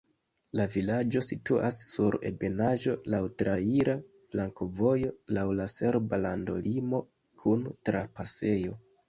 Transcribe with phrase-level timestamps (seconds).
[0.59, 3.95] La vilaĝo situas sur ebenaĵo, laŭ traira
[4.37, 7.05] flankovojo, laŭ la serba landolimo
[7.45, 8.77] kun trapasejo.